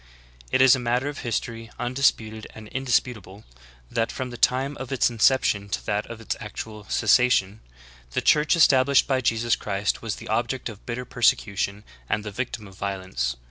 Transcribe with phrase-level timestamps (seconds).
[0.51, 3.43] It is a matter of history, undisputed and indisputable,
[3.91, 7.59] that from the time of its inception to that of its actual cessation,
[8.13, 12.67] the Church established by Jesus Christ was the object of bitter persecution, and the victim
[12.67, 13.35] of violence.